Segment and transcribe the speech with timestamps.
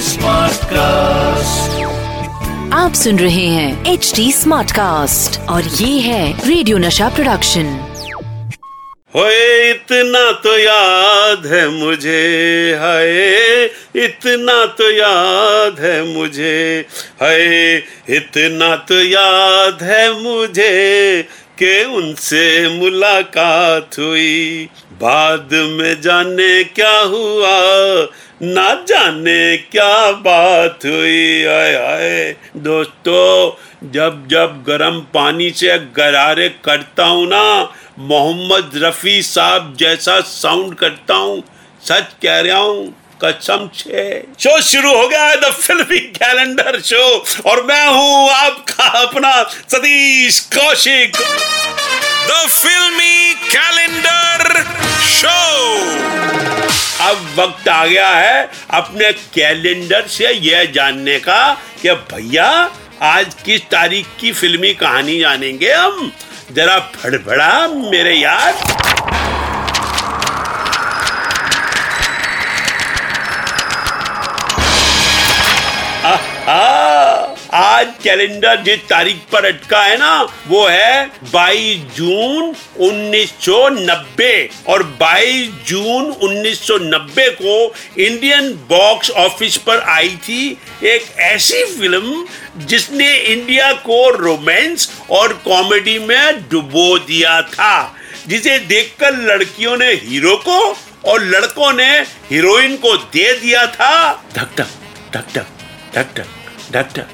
[0.00, 1.82] Smart cast
[2.74, 7.94] आप सुन रहे हैं एच डी स्मार्ट कास्ट और ये है रेडियो नशा प्रोडक्शन
[9.70, 13.64] इतना तो याद है मुझे, हाय,
[14.04, 16.84] इतना तो याद है मुझे,
[17.20, 17.76] हाय,
[18.08, 21.22] इतना तो याद है मुझे
[21.58, 27.56] कि उनसे मुलाकात हुई। बाद में जाने क्या हुआ,
[28.42, 37.06] ना जाने क्या बात हुई। आय आय दोस्तों, जब जब गर्म पानी से गरारे करता
[37.06, 37.44] हूँ ना,
[37.98, 41.42] मोहम्मद रफ़ी साहब जैसा साउंड करता हूँ,
[41.82, 44.02] सच कह रहा हूँ कसम से
[44.40, 50.40] शो शुरू हो गया है द फिल्मी कैलेंडर शो और मैं हूँ आपका अपना Satish
[50.56, 51.16] Kaushik.
[52.28, 54.62] The filmy calendar
[55.08, 55.38] show.
[57.04, 61.40] अब वक्त आ गया है अपने कैलेंडर से यह जानने का
[61.82, 62.48] कि भैया
[63.02, 66.12] आज किस तारीख की फिल्मी कहानी जानेंगे हम?
[66.52, 68.52] जरा फड़फड़ा मेरे यार।
[77.78, 84.30] आज कैलेंडर जिस तारीख पर अटका है ना, वो है 22 जून 1990
[84.68, 87.54] और 22 जून 1990 को
[88.02, 90.40] इंडियन बॉक्स ऑफ़िस पर आई थी
[90.84, 92.24] एक ऐसी फ़िल्म
[92.64, 97.94] जिसने इंडिया को रोमांस और कॉमेडी में डुबो दिया था,
[98.26, 100.58] जिसे देखकर लड़कियों ने हीरो को
[101.10, 101.90] और लड़कों ने
[102.30, 104.68] हीरोइन को दे दिया था। धक धक
[105.14, 105.46] धक धक
[105.94, 106.26] धक
[106.72, 107.06] धक धक।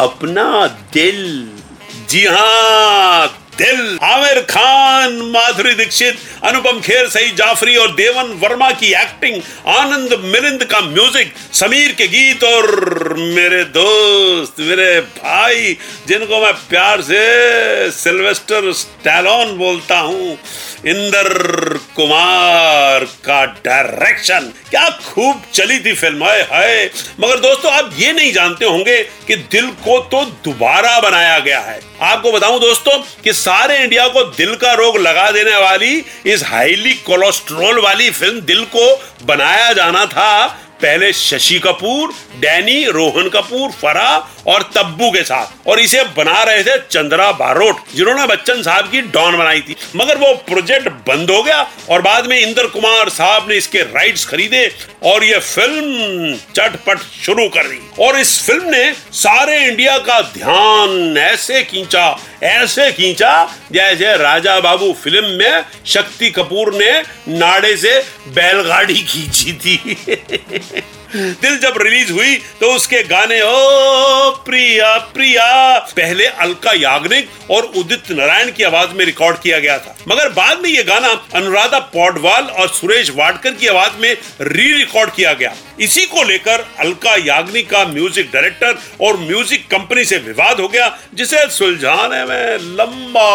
[0.00, 1.20] अपना दिल
[2.10, 3.26] जी हाँ
[3.58, 9.40] दिल। आमिर खान माधुरी दीक्षित अनुपम खेर सही जाफरी और देवन वर्मा की एक्टिंग
[9.74, 15.76] आनंद मिलिंद का म्यूज़िक समीर के गीत और मेरे दोस्त मेरे भाई
[16.08, 20.38] जिनको मैं प्यार से सिल्वेस्टर स्टैलोन बोलता हूँ
[20.86, 21.28] इंदर
[21.96, 26.86] कुमार का डायरेक्शन क्या खूब चली थी फ़िल्म है, है
[27.20, 31.80] मगर दोस्तों आप ये नहीं जानते होंगे कि दिल को तो दोबारा बनाया गया है।
[32.02, 36.94] आपको बताऊँ दोस्तों कि सारे इंडिया को दिल का रोग लगा देने वाली इस हाईली
[37.06, 38.86] कोलेस्ट्रोल वाली फ़िल्म दिल को
[39.24, 40.46] बनाया जाना था।
[40.82, 46.64] पहले शशि कपूर, डैनी, रोहन कपूर, फरा और तब्बू के साथ। और इसे बना रहे
[46.64, 51.42] थे चंद्रा बारोट, जिन्होंने बच्चन साहब की डॉन बनाई थी। मगर वो प्रोजेक्ट बंद हो
[51.42, 56.98] गया और बाद में इंद्र कुमार साहब ने इसके राइट्स खरीदे और ये फ़िल्म चटपट
[56.98, 63.56] शुरू कर दी। और इस फ़िल्म ने सारे इंडिया का ध्यान ऐसे खींचा ऐसे खींचा,
[63.72, 69.96] जैसे राजा बाबू फ़िल्म में शक्ति कपूर ने नाड़े से बैलगाड़ी खींची थी।
[71.14, 78.10] दिल जब रिलीज़ हुई तो उसके गाने, ओ प्रिया प्रिया। पहले अलका याग्निक और उदित
[78.10, 82.44] नारायण की आवाज़ में रिकॉर्ड किया गया था। मगर बाद में यह गाना अनुराधा पौडवाल
[82.44, 84.12] और सुरेश वाडकर की आवाज़ में
[84.42, 90.04] री रिकॉर्ड किया गया। इसी को लेकर अलका याग्निक का म्यूज़िक डायरेक्टर और म्यूज़िक कंपनी
[90.04, 93.28] से विवाद हो गया, जिसे सुलझाने में लंबा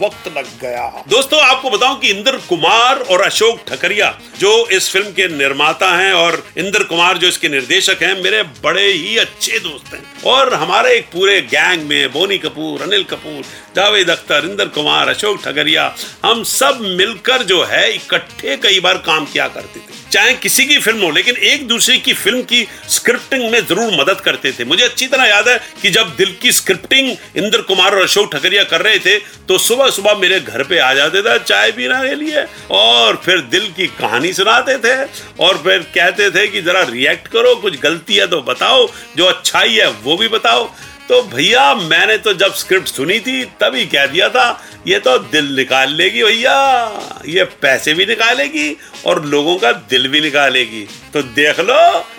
[0.00, 5.10] वक्त लग गया। दोस्तों, आपको बताऊँ कि इंद्र कुमार और अशोक ठकरिया, जो इस फ़िल्म
[5.10, 9.94] के निर्माता हैं और इंद्र कुमार जो इसके निर्देशक हैं, मेरे बड़े ही अच्छे दोस्त
[9.94, 13.42] हैं। और हमारे एक पूरे गैंग में, बोनी कपूर, अनिल कपूर
[13.76, 19.26] जावेद अख्तर, इंदर कुमार, अशोक ठगरिया, हम सब मिलकर जो है, इकट्ठे कई बार काम
[19.26, 23.50] किया करते थे। चाहे किसी की फ़िल्म हो, लेकिन एक दूसरे की फ़िल्म की स्क्रिप्टिंग
[23.52, 27.08] में ज़रूर मदद करते थे। मुझे अच्छी तरह याद है कि जब दिल की स्क्रिप्टिंग
[27.36, 29.18] इंद्र कुमार और अशोक ठकरिया कर रहे थे
[29.48, 33.40] तो सुबह सुबह मेरे घर पे आ जाते थे, चाय पीना के लिए, और फिर
[33.50, 34.96] दिल की कहानी सुनाते थे,
[35.40, 39.74] और फिर कहते थे कि जरा रिएक्ट करो, कुछ गलती है तो बताओ, जो अच्छाई
[39.74, 40.64] है वो भी बताओ।
[41.08, 44.48] तो भैया, मैंने तो जब स्क्रिप्ट सुनी थी, तभी कह दिया था
[44.86, 48.76] ये तो दिल निकाल लेगी भैया। ये पैसे भी निकालेगी
[49.06, 51.78] और लोगों का दिल भी निकालेगी। तो देख लो,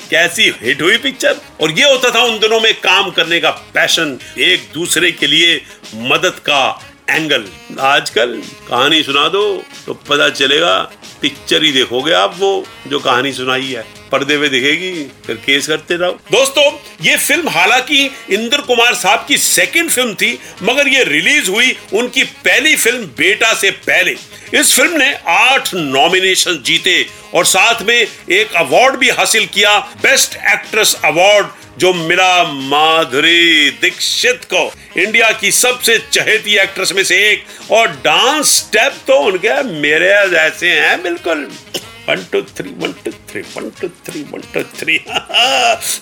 [0.10, 4.18] कैसी हिट हुई पिक्चर और ये होता था उन दिनों में काम करने का पैशन
[4.40, 5.62] एक दूसरे के लिए
[6.10, 6.60] मदद का
[7.10, 7.46] एंगल
[7.80, 9.42] आजकल कहानी सुना दो
[9.86, 10.78] तो पता चलेगा
[11.22, 14.92] पिक्चर ही देखोगे आप वो, जो कहानी सुनाई है। पर्दे पे दिखेगी,
[15.26, 16.64] फिर केस करते रहो। दोस्तों,
[17.02, 22.24] ये फ़िल्म हालाँकि इंद्र कुमार साहब की सेकंड फ़िल्म थी, मगर ये रिलीज़ हुई उनकी
[22.24, 24.16] पहली फ़िल्म बेटा से पहले।
[24.54, 30.36] इस फ़िल्म ने आठ नॉमिनेशन जीते और साथ में एक अवार्ड भी हासिल किया बेस्ट
[30.54, 37.44] एक्ट्रेस अवार्ड जो मिला माधुरी दीक्षित को। इंडिया की सबसे चहेती एक्ट्रेस में से एक।
[37.72, 41.52] और डांस स्टेप तो उनके मेरे जैसे हैं, बिल्कुल।
[42.10, 44.98] One two three one two three one two three one two three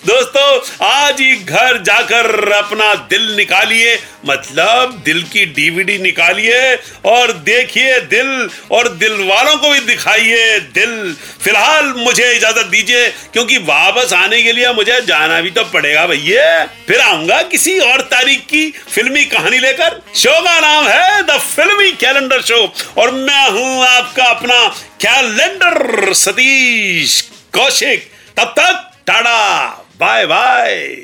[0.06, 0.48] दोस्तों,
[0.86, 6.60] आज ही घर जाकर अपना दिल निकालिए मतलब दिल की डीवीडी निकालिए
[7.06, 8.30] और देखिए दिल
[8.72, 14.52] और दिल वालों को भी दिखाइए दिल। फ़िलहाल मुझे इजाज़त दीजिए, क्योंकि वापस आने के
[14.52, 19.58] लिए मुझे जाना भी तो पड़ेगा भैया। फिर आऊँगा किसी और तारीख की फिल्मी कहानी
[19.58, 22.66] लेकर। शो का नाम है द फिल्मी कैलेंडर शो,
[22.98, 24.66] और मैं हूँ आपका अपना
[25.00, 27.20] कैलेंडर सतीश
[27.54, 29.68] कौशिक। तब तक टाटा
[30.00, 30.96] बाय बाय।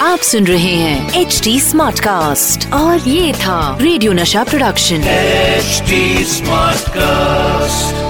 [0.00, 5.82] आप सुन रहे हैं एच डी स्मार्ट कास्ट और ये था रेडियो नशा प्रोडक्शन। H
[6.26, 8.01] smart Smartcast.